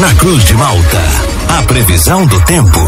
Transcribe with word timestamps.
Na 0.00 0.14
Cruz 0.14 0.44
de 0.44 0.54
Malta, 0.54 1.02
a 1.58 1.62
previsão 1.64 2.24
do 2.24 2.40
tempo. 2.44 2.78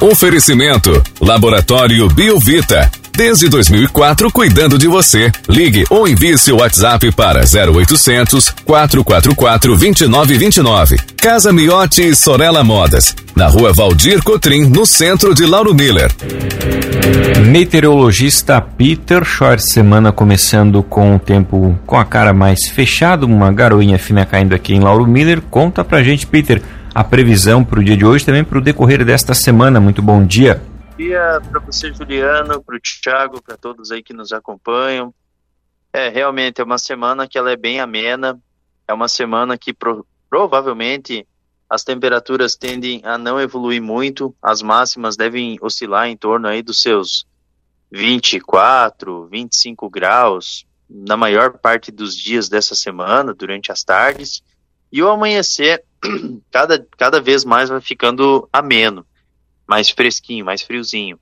Oferecimento: 0.00 1.02
Laboratório 1.20 2.08
Biovita. 2.08 2.88
Desde 3.14 3.46
2004, 3.48 4.32
cuidando 4.32 4.78
de 4.78 4.88
você. 4.88 5.30
Ligue 5.46 5.84
ou 5.90 6.08
envie 6.08 6.38
seu 6.38 6.56
WhatsApp 6.56 7.12
para 7.12 7.40
0800 7.40 8.50
444 8.64 9.76
2929. 9.76 10.96
Casa 11.18 11.52
Miotti 11.52 12.08
e 12.08 12.14
Sorella 12.16 12.64
Modas. 12.64 13.14
Na 13.36 13.48
rua 13.48 13.72
Valdir 13.72 14.22
Cotrim, 14.22 14.64
no 14.64 14.86
centro 14.86 15.34
de 15.34 15.44
Lauro 15.44 15.74
Miller. 15.74 16.10
Meteorologista 17.46 18.60
Peter 18.60 19.24
Short, 19.24 19.62
semana 19.62 20.10
começando 20.10 20.82
com 20.82 21.16
o 21.16 21.18
tempo 21.18 21.78
com 21.84 21.98
a 21.98 22.04
cara 22.06 22.32
mais 22.32 22.68
fechado, 22.68 23.26
uma 23.26 23.52
garoinha 23.52 23.98
fina 23.98 24.24
caindo 24.24 24.54
aqui 24.54 24.72
em 24.72 24.80
Lauro 24.80 25.06
Miller. 25.06 25.42
Conta 25.50 25.84
pra 25.84 26.02
gente, 26.02 26.26
Peter, 26.26 26.62
a 26.94 27.04
previsão 27.04 27.62
para 27.62 27.78
o 27.78 27.84
dia 27.84 27.96
de 27.96 28.06
hoje, 28.06 28.24
também 28.24 28.42
para 28.42 28.58
o 28.58 28.62
decorrer 28.62 29.04
desta 29.04 29.34
semana. 29.34 29.80
Muito 29.80 30.00
bom 30.00 30.24
dia 30.24 30.62
dia 31.02 31.40
para 31.50 31.58
você, 31.58 31.92
Juliano, 31.92 32.62
para 32.62 32.76
o 32.76 32.80
Thiago, 32.80 33.42
para 33.42 33.56
todos 33.56 33.90
aí 33.90 34.02
que 34.02 34.12
nos 34.12 34.32
acompanham. 34.32 35.12
É, 35.92 36.08
realmente 36.08 36.60
é 36.60 36.64
uma 36.64 36.78
semana 36.78 37.26
que 37.26 37.36
ela 37.36 37.50
é 37.50 37.56
bem 37.56 37.80
amena, 37.80 38.40
é 38.86 38.94
uma 38.94 39.08
semana 39.08 39.58
que 39.58 39.72
pro, 39.72 40.06
provavelmente 40.30 41.26
as 41.68 41.82
temperaturas 41.82 42.54
tendem 42.54 43.00
a 43.04 43.18
não 43.18 43.40
evoluir 43.40 43.82
muito, 43.82 44.34
as 44.40 44.62
máximas 44.62 45.16
devem 45.16 45.58
oscilar 45.60 46.06
em 46.06 46.16
torno 46.16 46.46
aí 46.46 46.62
dos 46.62 46.80
seus 46.80 47.26
24, 47.90 49.26
25 49.26 49.90
graus 49.90 50.64
na 50.88 51.16
maior 51.16 51.58
parte 51.58 51.90
dos 51.90 52.16
dias 52.16 52.48
dessa 52.48 52.74
semana, 52.74 53.34
durante 53.34 53.72
as 53.72 53.82
tardes, 53.82 54.42
e 54.90 55.02
o 55.02 55.08
amanhecer 55.08 55.82
cada, 56.50 56.86
cada 56.96 57.20
vez 57.20 57.44
mais 57.44 57.70
vai 57.70 57.80
ficando 57.80 58.48
ameno 58.52 59.04
mais 59.66 59.90
fresquinho, 59.90 60.44
mais 60.44 60.62
friozinho. 60.62 61.18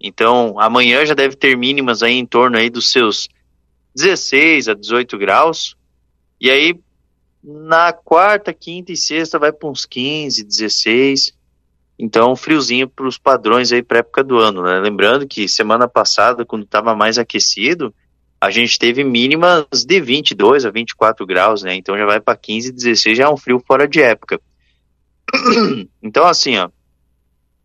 Então, 0.00 0.58
amanhã 0.58 1.06
já 1.06 1.14
deve 1.14 1.36
ter 1.36 1.56
mínimas 1.56 2.02
aí 2.02 2.14
em 2.14 2.26
torno 2.26 2.56
aí 2.56 2.68
dos 2.68 2.90
seus 2.90 3.28
16 3.94 4.68
a 4.68 4.74
18 4.74 5.16
graus. 5.16 5.76
E 6.40 6.50
aí, 6.50 6.78
na 7.42 7.92
quarta, 7.92 8.52
quinta 8.52 8.92
e 8.92 8.96
sexta 8.96 9.38
vai 9.38 9.52
para 9.52 9.68
uns 9.68 9.86
15, 9.86 10.42
16. 10.44 11.32
Então, 11.98 12.34
friozinho 12.34 12.88
para 12.88 13.06
os 13.06 13.16
padrões 13.16 13.70
aí 13.70 13.82
para 13.82 13.98
época 13.98 14.24
do 14.24 14.38
ano, 14.38 14.62
né? 14.62 14.80
Lembrando 14.80 15.26
que 15.26 15.46
semana 15.48 15.86
passada, 15.86 16.44
quando 16.44 16.64
estava 16.64 16.96
mais 16.96 17.16
aquecido, 17.16 17.94
a 18.40 18.50
gente 18.50 18.76
teve 18.76 19.04
mínimas 19.04 19.84
de 19.86 20.00
22 20.00 20.66
a 20.66 20.70
24 20.70 21.24
graus, 21.24 21.62
né? 21.62 21.76
Então 21.76 21.96
já 21.96 22.04
vai 22.04 22.18
para 22.18 22.36
15, 22.36 22.72
16, 22.72 23.18
já 23.18 23.24
é 23.24 23.28
um 23.28 23.36
frio 23.36 23.62
fora 23.64 23.86
de 23.86 24.00
época. 24.02 24.40
Então, 26.02 26.26
assim, 26.26 26.58
ó, 26.58 26.68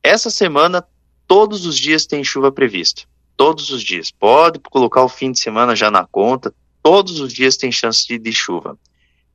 essa 0.07 0.29
semana, 0.29 0.83
todos 1.27 1.65
os 1.65 1.77
dias 1.77 2.05
tem 2.05 2.23
chuva 2.23 2.51
prevista. 2.51 3.03
Todos 3.35 3.69
os 3.69 3.83
dias. 3.83 4.09
Pode 4.09 4.59
colocar 4.59 5.03
o 5.03 5.09
fim 5.09 5.31
de 5.31 5.39
semana 5.39 5.75
já 5.75 5.91
na 5.91 6.05
conta. 6.05 6.53
Todos 6.81 7.19
os 7.19 7.31
dias 7.31 7.57
tem 7.57 7.71
chance 7.71 8.07
de, 8.07 8.17
de 8.17 8.31
chuva. 8.31 8.77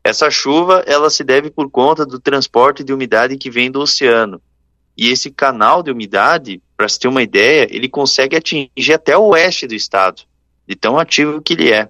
Essa 0.03 0.31
chuva, 0.31 0.83
ela 0.87 1.11
se 1.11 1.23
deve 1.23 1.51
por 1.51 1.71
conta 1.71 2.05
do 2.05 2.19
transporte 2.19 2.83
de 2.83 2.93
umidade 2.93 3.37
que 3.37 3.51
vem 3.51 3.71
do 3.71 3.81
oceano. 3.81 4.41
E 4.97 5.09
esse 5.09 5.31
canal 5.31 5.83
de 5.83 5.91
umidade, 5.91 6.61
para 6.77 6.89
se 6.89 6.99
ter 6.99 7.09
uma 7.09 7.23
ideia, 7.23 7.69
ele 7.71 7.89
consegue 7.89 8.37
atingir 8.37 8.93
até 8.93 9.17
o 9.17 9.29
oeste 9.29 9.67
do 9.67 9.75
estado, 9.75 10.23
de 10.67 10.75
tão 10.75 10.99
ativo 10.99 11.41
que 11.41 11.53
ele 11.53 11.73
é. 11.73 11.89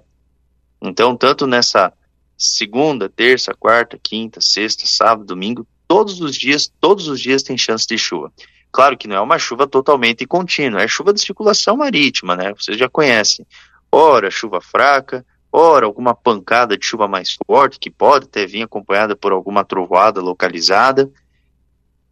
Então, 0.81 1.17
tanto 1.17 1.47
nessa 1.47 1.93
segunda, 2.37 3.09
terça, 3.09 3.55
quarta, 3.55 3.99
quinta, 4.01 4.41
sexta, 4.41 4.87
sábado, 4.87 5.27
domingo, 5.27 5.67
todos 5.89 6.21
os 6.21 6.37
dias, 6.37 6.73
todos 6.81 7.09
os 7.09 7.21
dias 7.21 7.43
tem 7.43 7.57
chance 7.57 7.87
de 7.87 7.97
chuva. 7.97 8.33
Claro 8.73 8.97
que 8.97 9.07
não 9.07 9.17
é 9.17 9.21
uma 9.21 9.39
chuva 9.39 9.67
totalmente 9.67 10.27
contínua, 10.27 10.83
é 10.83 10.89
chuva 10.89 11.13
de 11.13 11.21
circulação 11.21 11.77
marítima, 11.77 12.35
né? 12.35 12.55
Vocês 12.55 12.79
já 12.79 12.89
conhecem. 12.89 13.47
Ora, 13.93 14.31
chuva 14.31 14.63
fraca, 14.63 15.27
ora, 15.53 15.85
alguma 15.85 16.15
pancada 16.15 16.79
de 16.79 16.87
chuva 16.87 17.07
mais 17.07 17.37
forte, 17.47 17.79
que 17.79 17.91
pode 17.91 18.25
até 18.25 18.47
vir 18.47 18.63
acompanhada 18.63 19.15
por 19.15 19.31
alguma 19.31 19.63
trovoada 19.63 20.23
localizada. 20.23 21.11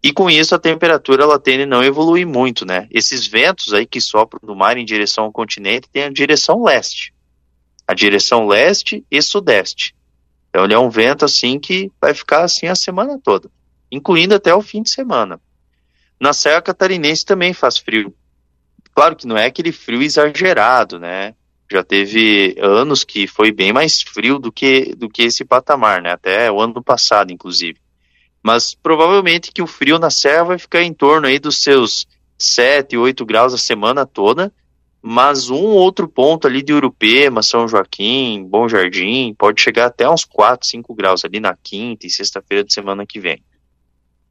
E 0.02 0.12
com 0.12 0.28
isso 0.28 0.54
a 0.54 0.58
temperatura 0.58 1.22
ela 1.22 1.38
tende 1.38 1.62
a 1.62 1.66
não 1.66 1.82
evoluir 1.82 2.26
muito, 2.26 2.66
né? 2.66 2.86
Esses 2.90 3.26
ventos 3.26 3.72
aí 3.72 3.86
que 3.86 4.00
sopram 4.00 4.40
do 4.42 4.54
mar 4.54 4.76
em 4.76 4.84
direção 4.84 5.24
ao 5.24 5.32
continente 5.32 5.88
têm 5.88 6.04
a 6.04 6.10
direção 6.10 6.62
leste. 6.62 7.14
A 7.88 7.94
direção 7.94 8.46
leste 8.46 9.02
e 9.10 9.22
sudeste. 9.22 9.94
Então 10.50 10.64
ele 10.64 10.74
é 10.74 10.78
um 10.78 10.90
vento 10.90 11.24
assim 11.24 11.58
que 11.58 11.90
vai 11.98 12.12
ficar 12.12 12.44
assim 12.44 12.66
a 12.66 12.74
semana 12.74 13.18
toda, 13.22 13.50
incluindo 13.90 14.34
até 14.34 14.54
o 14.54 14.60
fim 14.60 14.82
de 14.82 14.90
semana. 14.90 15.40
Na 16.20 16.34
Serra 16.34 16.60
Catarinense 16.60 17.24
também 17.24 17.54
faz 17.54 17.78
frio. 17.78 18.14
Claro 18.94 19.16
que 19.16 19.26
não 19.26 19.38
é 19.38 19.46
aquele 19.46 19.72
frio 19.72 20.02
exagerado, 20.02 20.98
né? 20.98 21.34
Já 21.72 21.82
teve 21.82 22.56
anos 22.60 23.04
que 23.04 23.26
foi 23.26 23.50
bem 23.50 23.72
mais 23.72 24.02
frio 24.02 24.38
do 24.38 24.52
que, 24.52 24.94
do 24.96 25.08
que 25.08 25.22
esse 25.22 25.44
patamar, 25.44 26.02
né? 26.02 26.12
Até 26.12 26.52
o 26.52 26.60
ano 26.60 26.82
passado, 26.82 27.32
inclusive. 27.32 27.78
Mas 28.42 28.74
provavelmente 28.74 29.52
que 29.52 29.62
o 29.62 29.66
frio 29.66 29.98
na 29.98 30.10
Serra 30.10 30.44
vai 30.44 30.58
ficar 30.58 30.82
em 30.82 30.92
torno 30.92 31.26
aí 31.26 31.38
dos 31.38 31.62
seus 31.62 32.06
7, 32.36 32.96
8 32.96 33.24
graus 33.24 33.54
a 33.54 33.58
semana 33.58 34.04
toda, 34.04 34.52
mas 35.00 35.48
um 35.48 35.68
outro 35.68 36.08
ponto 36.08 36.46
ali 36.46 36.62
de 36.62 36.72
Urupema, 36.72 37.42
São 37.42 37.66
Joaquim, 37.66 38.44
Bom 38.44 38.68
Jardim, 38.68 39.34
pode 39.38 39.62
chegar 39.62 39.86
até 39.86 40.08
uns 40.08 40.24
4, 40.24 40.66
5 40.66 40.94
graus 40.94 41.24
ali 41.24 41.40
na 41.40 41.56
quinta 41.56 42.06
e 42.06 42.10
sexta-feira 42.10 42.64
de 42.64 42.74
semana 42.74 43.06
que 43.06 43.20
vem. 43.20 43.42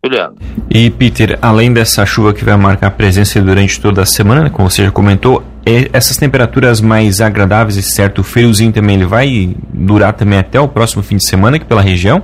Juliano. 0.04 0.38
E 0.70 0.90
Peter, 0.90 1.38
além 1.42 1.74
dessa 1.74 2.06
chuva 2.06 2.34
que 2.34 2.44
vai 2.44 2.56
marcar 2.56 2.92
presença 2.92 3.42
durante 3.42 3.80
toda 3.82 4.02
a 4.02 4.06
semana, 4.06 4.44
né, 4.44 4.50
como 4.50 4.70
você 4.70 4.84
já 4.84 4.92
comentou, 4.92 5.44
é, 5.66 5.90
essas 5.92 6.16
temperaturas 6.16 6.80
mais 6.80 7.20
agradáveis 7.20 7.76
e 7.76 7.84
certo, 7.84 8.20
o 8.20 8.24
friozinho 8.24 8.72
também 8.72 8.96
ele 8.96 9.06
vai 9.06 9.56
durar 9.74 10.14
também 10.14 10.40
até 10.40 10.60
o 10.60 10.68
próximo 10.68 11.04
fim 11.04 11.18
de 11.18 11.26
semana 11.26 11.58
aqui 11.58 11.66
pela 11.66 11.82
região? 11.82 12.24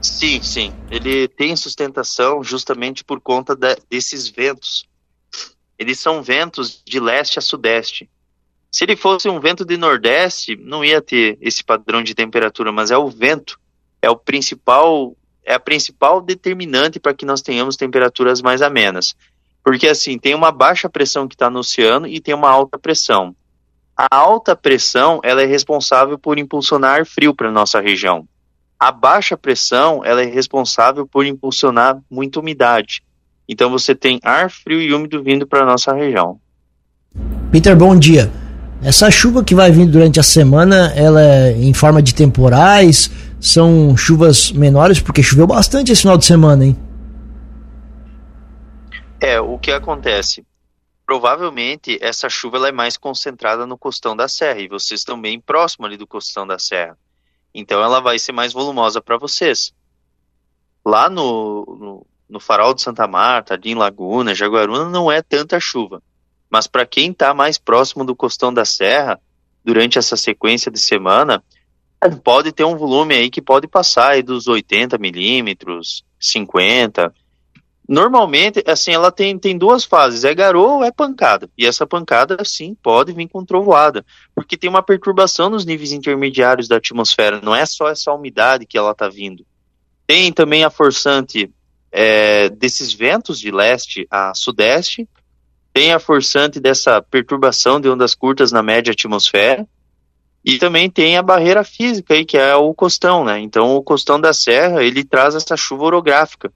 Sim, 0.00 0.40
sim. 0.42 0.72
Ele 0.90 1.26
tem 1.26 1.56
sustentação 1.56 2.42
justamente 2.44 3.02
por 3.02 3.20
conta 3.20 3.56
de, 3.56 3.76
desses 3.90 4.28
ventos. 4.28 4.86
Eles 5.78 5.98
são 5.98 6.22
ventos 6.22 6.82
de 6.84 7.00
leste 7.00 7.38
a 7.38 7.42
sudeste. 7.42 8.08
Se 8.70 8.84
ele 8.84 8.96
fosse 8.96 9.28
um 9.28 9.40
vento 9.40 9.64
de 9.64 9.76
nordeste, 9.76 10.56
não 10.56 10.84
ia 10.84 11.00
ter 11.00 11.38
esse 11.40 11.64
padrão 11.64 12.02
de 12.02 12.14
temperatura, 12.14 12.70
mas 12.70 12.90
é 12.90 12.98
o 12.98 13.08
vento, 13.08 13.58
é 14.02 14.10
o 14.10 14.16
principal 14.16 15.16
é 15.48 15.54
a 15.54 15.58
principal 15.58 16.20
determinante 16.20 17.00
para 17.00 17.14
que 17.14 17.24
nós 17.24 17.40
tenhamos 17.40 17.74
temperaturas 17.74 18.42
mais 18.42 18.60
amenas. 18.60 19.16
Porque 19.64 19.88
assim, 19.88 20.18
tem 20.18 20.34
uma 20.34 20.52
baixa 20.52 20.90
pressão 20.90 21.26
que 21.26 21.34
está 21.34 21.48
no 21.48 21.60
oceano 21.60 22.06
e 22.06 22.20
tem 22.20 22.34
uma 22.34 22.50
alta 22.50 22.78
pressão. 22.78 23.34
A 23.96 24.14
alta 24.14 24.54
pressão 24.54 25.20
ela 25.24 25.42
é 25.42 25.46
responsável 25.46 26.18
por 26.18 26.38
impulsionar 26.38 27.06
frio 27.06 27.34
para 27.34 27.50
nossa 27.50 27.80
região. 27.80 28.28
A 28.78 28.92
baixa 28.92 29.38
pressão 29.38 30.02
ela 30.04 30.22
é 30.22 30.26
responsável 30.26 31.06
por 31.06 31.24
impulsionar 31.24 31.98
muita 32.10 32.40
umidade. 32.40 33.02
Então 33.48 33.70
você 33.70 33.94
tem 33.94 34.20
ar 34.22 34.50
frio 34.50 34.82
e 34.82 34.92
úmido 34.92 35.22
vindo 35.22 35.46
para 35.46 35.64
nossa 35.64 35.94
região. 35.94 36.38
Peter, 37.50 37.74
bom 37.74 37.98
dia. 37.98 38.30
Essa 38.82 39.10
chuva 39.10 39.42
que 39.42 39.54
vai 39.54 39.72
vir 39.72 39.86
durante 39.86 40.20
a 40.20 40.22
semana, 40.22 40.92
ela 40.94 41.22
é 41.22 41.56
em 41.56 41.72
forma 41.72 42.00
de 42.00 42.14
temporais, 42.14 43.10
são 43.40 43.96
chuvas 43.96 44.50
menores, 44.52 45.00
porque 45.00 45.22
choveu 45.22 45.46
bastante 45.46 45.92
esse 45.92 46.02
final 46.02 46.18
de 46.18 46.24
semana, 46.24 46.64
hein? 46.64 46.76
É, 49.20 49.40
o 49.40 49.58
que 49.58 49.70
acontece? 49.70 50.44
Provavelmente 51.04 51.98
essa 52.00 52.28
chuva 52.28 52.58
ela 52.58 52.68
é 52.68 52.72
mais 52.72 52.96
concentrada 52.96 53.66
no 53.66 53.78
costão 53.78 54.14
da 54.14 54.28
serra 54.28 54.60
e 54.60 54.68
vocês 54.68 55.00
estão 55.00 55.20
bem 55.20 55.40
próximo 55.40 55.86
ali 55.86 55.96
do 55.96 56.06
costão 56.06 56.46
da 56.46 56.58
serra. 56.58 56.96
Então 57.54 57.82
ela 57.82 58.00
vai 58.00 58.18
ser 58.18 58.32
mais 58.32 58.52
volumosa 58.52 59.00
para 59.00 59.16
vocês. 59.16 59.72
Lá 60.84 61.08
no, 61.08 61.64
no, 61.80 62.06
no, 62.28 62.40
farol 62.40 62.74
de 62.74 62.82
Santa 62.82 63.08
Marta, 63.08 63.54
ali 63.54 63.70
em 63.70 63.74
Laguna, 63.74 64.34
Jaguaruna, 64.34 64.88
não 64.88 65.10
é 65.10 65.22
tanta 65.22 65.58
chuva. 65.58 66.02
Mas 66.50 66.66
para 66.66 66.86
quem 66.86 67.10
está 67.10 67.34
mais 67.34 67.58
próximo 67.58 68.04
do 68.04 68.14
costão 68.14 68.52
da 68.52 68.64
serra, 68.64 69.20
durante 69.64 69.98
essa 69.98 70.16
sequência 70.16 70.70
de 70.70 70.78
semana, 70.78 71.42
pode 72.22 72.52
ter 72.52 72.64
um 72.64 72.76
volume 72.76 73.14
aí 73.14 73.30
que 73.30 73.42
pode 73.42 73.66
passar 73.66 74.10
aí 74.10 74.22
dos 74.22 74.46
80 74.46 74.98
milímetros, 74.98 76.04
50. 76.20 77.12
Normalmente, 77.88 78.62
assim, 78.66 78.92
ela 78.92 79.10
tem, 79.10 79.38
tem 79.38 79.56
duas 79.56 79.84
fases, 79.84 80.22
é 80.22 80.34
garoa 80.34 80.74
ou 80.74 80.84
é 80.84 80.92
pancada. 80.92 81.48
E 81.56 81.66
essa 81.66 81.86
pancada, 81.86 82.36
sim, 82.44 82.76
pode 82.82 83.12
vir 83.12 83.28
com 83.28 83.44
trovoada, 83.44 84.04
porque 84.34 84.56
tem 84.56 84.68
uma 84.68 84.82
perturbação 84.82 85.48
nos 85.48 85.64
níveis 85.64 85.92
intermediários 85.92 86.68
da 86.68 86.76
atmosfera, 86.76 87.40
não 87.40 87.54
é 87.54 87.64
só 87.64 87.88
essa 87.88 88.12
umidade 88.12 88.66
que 88.66 88.76
ela 88.76 88.92
está 88.92 89.08
vindo. 89.08 89.44
Tem 90.06 90.32
também 90.32 90.64
a 90.64 90.70
forçante 90.70 91.50
é, 91.90 92.50
desses 92.50 92.92
ventos 92.92 93.40
de 93.40 93.50
leste 93.50 94.06
a 94.10 94.34
sudeste, 94.34 95.08
tem 95.72 95.92
a 95.92 95.98
forçante 95.98 96.60
dessa 96.60 97.00
perturbação 97.00 97.80
de 97.80 97.88
ondas 97.88 98.14
curtas 98.14 98.52
na 98.52 98.62
média 98.62 98.92
atmosfera, 98.92 99.66
E 100.44 100.58
também 100.58 100.88
tem 100.88 101.16
a 101.16 101.22
barreira 101.22 101.64
física 101.64 102.14
aí, 102.14 102.24
que 102.24 102.36
é 102.36 102.54
o 102.54 102.72
costão, 102.72 103.24
né? 103.24 103.38
Então 103.40 103.76
o 103.76 103.82
costão 103.82 104.20
da 104.20 104.32
serra, 104.32 104.82
ele 104.82 105.04
traz 105.04 105.34
essa 105.34 105.56
chuva 105.56 105.84
orográfica. 105.84 106.50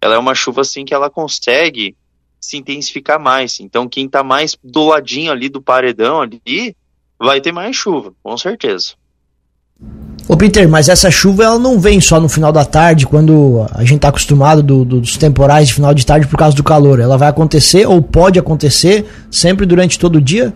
Ela 0.00 0.14
é 0.14 0.18
uma 0.18 0.34
chuva 0.34 0.60
assim 0.60 0.84
que 0.84 0.94
ela 0.94 1.08
consegue 1.08 1.96
se 2.40 2.56
intensificar 2.56 3.20
mais. 3.20 3.60
Então 3.60 3.88
quem 3.88 4.06
está 4.06 4.22
mais 4.22 4.56
do 4.62 4.86
ladinho 4.86 5.32
ali 5.32 5.48
do 5.48 5.62
paredão 5.62 6.20
ali, 6.20 6.76
vai 7.18 7.40
ter 7.40 7.52
mais 7.52 7.74
chuva, 7.74 8.12
com 8.22 8.36
certeza. 8.36 8.94
Ô 10.28 10.36
Peter, 10.36 10.68
mas 10.68 10.88
essa 10.88 11.10
chuva 11.10 11.44
ela 11.44 11.58
não 11.58 11.80
vem 11.80 12.00
só 12.00 12.20
no 12.20 12.28
final 12.28 12.52
da 12.52 12.64
tarde, 12.64 13.06
quando 13.06 13.66
a 13.72 13.80
gente 13.80 13.96
está 13.96 14.08
acostumado 14.08 14.62
do, 14.62 14.84
do, 14.84 15.00
dos 15.00 15.16
temporais 15.16 15.68
de 15.68 15.74
final 15.74 15.94
de 15.94 16.04
tarde 16.04 16.26
por 16.26 16.36
causa 16.36 16.54
do 16.54 16.62
calor. 16.62 17.00
Ela 17.00 17.16
vai 17.16 17.28
acontecer 17.28 17.86
ou 17.86 18.02
pode 18.02 18.38
acontecer 18.38 19.06
sempre 19.30 19.64
durante 19.64 19.98
todo 19.98 20.16
o 20.16 20.20
dia? 20.20 20.52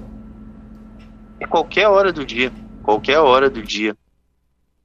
Qualquer 1.48 1.88
hora 1.88 2.12
do 2.12 2.24
dia. 2.24 2.52
Qualquer 2.82 3.18
hora 3.18 3.48
do 3.48 3.62
dia. 3.62 3.96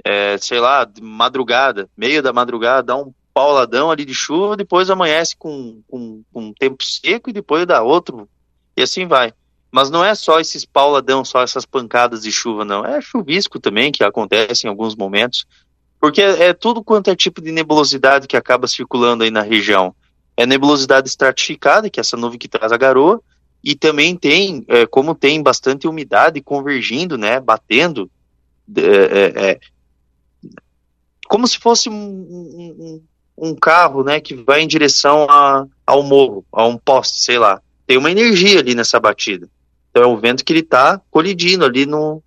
É, 0.03 0.37
sei 0.37 0.59
lá, 0.59 0.87
madrugada, 1.01 1.89
meio 1.97 2.21
da 2.21 2.31
madrugada, 2.31 2.83
dá 2.83 2.95
um 2.95 3.13
pauladão 3.33 3.91
ali 3.91 4.05
de 4.05 4.13
chuva, 4.13 4.55
depois 4.55 4.89
amanhece 4.89 5.35
com, 5.37 5.81
com, 5.87 6.23
com 6.31 6.45
um 6.45 6.53
tempo 6.53 6.83
seco 6.83 7.29
e 7.29 7.33
depois 7.33 7.65
dá 7.65 7.83
outro. 7.83 8.27
E 8.75 8.81
assim 8.81 9.05
vai. 9.05 9.33
Mas 9.71 9.89
não 9.89 10.03
é 10.03 10.15
só 10.15 10.39
esses 10.39 10.65
pauladão, 10.65 11.25
só 11.25 11.41
essas 11.41 11.65
pancadas 11.65 12.23
de 12.23 12.31
chuva, 12.31 12.63
não. 12.63 12.85
É 12.85 13.01
chuvisco 13.01 13.59
também, 13.59 13.91
que 13.91 14.03
acontece 14.03 14.65
em 14.65 14.69
alguns 14.69 14.95
momentos. 14.95 15.45
Porque 15.99 16.21
é, 16.21 16.45
é 16.45 16.53
tudo 16.53 16.83
quanto 16.83 17.09
é 17.09 17.15
tipo 17.15 17.41
de 17.41 17.51
nebulosidade 17.51 18.27
que 18.27 18.37
acaba 18.37 18.67
circulando 18.67 19.23
aí 19.23 19.31
na 19.31 19.41
região. 19.41 19.93
É 20.35 20.45
nebulosidade 20.45 21.09
estratificada, 21.09 21.89
que 21.89 21.99
é 21.99 22.01
essa 22.01 22.15
nuvem 22.15 22.39
que 22.39 22.47
traz 22.47 22.71
a 22.71 22.77
garoa, 22.77 23.21
e 23.67 23.75
também 23.75 24.15
tem, 24.15 24.63
é, 24.69 24.85
como 24.85 25.13
tem 25.13 25.43
bastante 25.43 25.89
umidade 25.89 26.39
convergindo, 26.39 27.17
né, 27.17 27.37
batendo, 27.37 28.09
é, 28.77 28.81
é, 28.81 29.49
é 29.49 29.59
como 31.27 31.45
se 31.45 31.57
fosse 31.57 31.89
um, 31.89 31.93
um, 31.93 33.03
um, 33.37 33.53
carro, 33.53 34.05
né, 34.05 34.21
que 34.21 34.33
vai 34.35 34.61
em 34.61 34.67
direção 34.67 35.27
a, 35.29 35.65
ao 35.85 36.01
morro, 36.01 36.45
a 36.49 36.65
um 36.65 36.77
poste, 36.77 37.21
sei 37.21 37.37
lá. 37.37 37.61
Tem 37.85 37.97
uma 37.97 38.09
energia 38.09 38.61
ali 38.61 38.73
nessa 38.73 39.01
batida. 39.01 39.49
Então 39.91 40.01
é 40.01 40.07
um 40.07 40.15
vento 40.15 40.45
que 40.45 40.53
ele 40.53 40.61
está 40.61 41.01
colidindo 41.11 41.65
ali 41.65 41.85
no, 41.85 42.23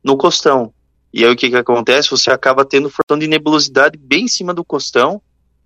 no 0.00 0.16
costão. 0.16 0.72
E 1.12 1.24
aí 1.24 1.32
o 1.32 1.36
que, 1.36 1.50
que 1.50 1.56
acontece? 1.56 2.12
Você 2.12 2.30
acaba 2.30 2.64
tendo 2.64 2.88
fortão 2.88 3.18
de 3.18 3.26
nebulosidade 3.26 3.98
bem 3.98 4.26
em 4.26 4.28
cima 4.28 4.54
do 4.54 4.64
costão, 4.64 5.20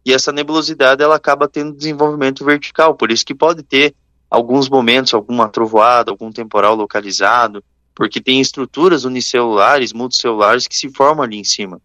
e 0.06 0.14
essa 0.14 0.32
nebulosidade 0.32 1.02
ela 1.02 1.16
acaba 1.16 1.46
tendo 1.46 1.76
desenvolvimento 1.76 2.46
vertical, 2.46 2.94
por 2.94 3.12
isso 3.12 3.26
que 3.26 3.34
pode 3.34 3.62
ter 3.62 3.94
alguns 4.30 4.68
momentos, 4.68 5.14
alguma 5.14 5.48
trovoada, 5.48 6.10
algum 6.10 6.30
temporal 6.30 6.74
localizado, 6.74 7.62
porque 7.94 8.20
tem 8.20 8.40
estruturas 8.40 9.04
unicelulares, 9.04 9.92
multicelulares 9.92 10.68
que 10.68 10.76
se 10.76 10.88
formam 10.90 11.24
ali 11.24 11.38
em 11.38 11.44
cima. 11.44 11.80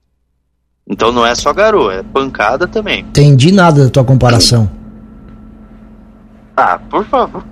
Então 0.88 1.12
não 1.12 1.26
é 1.26 1.34
só 1.34 1.54
garoa, 1.54 1.96
é 1.96 2.04
pancada 2.04 2.68
também. 2.68 3.00
Entendi 3.00 3.52
nada 3.52 3.86
da 3.86 3.90
tua 3.90 4.04
comparação. 4.04 4.70
Ah, 6.56 6.78
por 6.78 7.06
favor. 7.06 7.44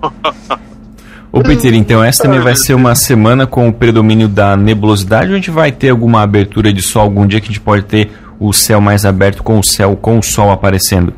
Ô 1.32 1.42
Peter, 1.42 1.72
então 1.74 2.04
essa 2.04 2.24
também 2.24 2.40
vai 2.40 2.54
ser 2.54 2.74
uma 2.74 2.94
semana 2.94 3.46
com 3.46 3.66
o 3.66 3.72
predomínio 3.72 4.28
da 4.28 4.54
nebulosidade 4.54 5.28
ou 5.28 5.32
a 5.32 5.36
gente 5.36 5.50
vai 5.50 5.72
ter 5.72 5.88
alguma 5.88 6.20
abertura 6.20 6.70
de 6.70 6.82
sol 6.82 7.02
algum 7.02 7.26
dia 7.26 7.40
que 7.40 7.46
a 7.46 7.48
gente 7.48 7.60
pode 7.60 7.84
ter 7.84 8.12
o 8.38 8.52
céu 8.52 8.82
mais 8.82 9.06
aberto 9.06 9.42
com 9.42 9.58
o 9.58 9.64
céu 9.64 9.96
com 9.96 10.18
o 10.18 10.22
sol 10.22 10.50
aparecendo? 10.50 11.14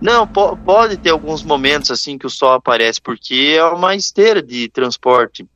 Não, 0.00 0.26
po 0.26 0.56
pode 0.56 0.96
ter 0.96 1.10
alguns 1.10 1.42
momentos 1.42 1.90
assim 1.90 2.16
que 2.16 2.26
o 2.26 2.30
sol 2.30 2.52
aparece, 2.52 3.00
porque 3.00 3.54
é 3.56 3.64
uma 3.64 3.94
esteira 3.94 4.42
de 4.42 4.68
transporte 4.68 5.46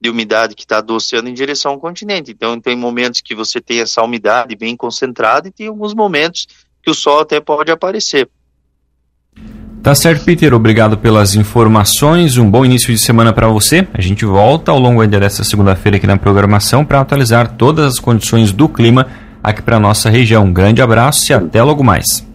de 0.00 0.10
umidade 0.10 0.54
que 0.54 0.62
está 0.62 0.80
do 0.80 0.94
oceano 0.94 1.28
em 1.28 1.34
direção 1.34 1.72
ao 1.72 1.78
continente. 1.78 2.30
Então 2.30 2.60
tem 2.60 2.76
momentos 2.76 3.20
que 3.20 3.34
você 3.34 3.60
tem 3.60 3.80
essa 3.80 4.02
umidade 4.02 4.56
bem 4.56 4.76
concentrada 4.76 5.48
e 5.48 5.50
tem 5.50 5.66
alguns 5.66 5.94
momentos 5.94 6.46
que 6.82 6.90
o 6.90 6.94
sol 6.94 7.20
até 7.20 7.40
pode 7.40 7.70
aparecer. 7.70 8.28
Tá 9.82 9.94
certo, 9.94 10.24
Peter. 10.24 10.54
Obrigado 10.54 10.96
pelas 10.96 11.34
informações. 11.34 12.38
Um 12.38 12.50
bom 12.50 12.64
início 12.64 12.92
de 12.92 12.98
semana 12.98 13.34
para 13.34 13.48
você. 13.48 13.86
A 13.92 14.00
gente 14.00 14.24
volta 14.24 14.70
ao 14.72 14.78
longo 14.78 15.06
dessa 15.06 15.44
segunda-feira 15.44 15.98
aqui 15.98 16.06
na 16.06 16.16
programação 16.16 16.86
para 16.86 17.00
atualizar 17.00 17.56
todas 17.56 17.84
as 17.92 17.98
condições 17.98 18.50
do 18.50 18.66
clima 18.66 19.06
aqui 19.42 19.60
para 19.60 19.78
nossa 19.78 20.08
região. 20.08 20.44
Um 20.44 20.52
grande 20.52 20.80
abraço 20.80 21.30
e 21.30 21.34
até 21.34 21.62
logo 21.62 21.84
mais. 21.84 22.26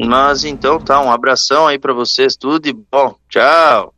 Mas 0.00 0.44
então 0.44 0.78
tá, 0.78 1.00
um 1.00 1.10
abração 1.10 1.66
aí 1.66 1.78
para 1.78 1.92
vocês 1.92 2.36
tudo 2.36 2.66
e 2.66 2.72
bom, 2.72 3.14
tchau. 3.28 3.92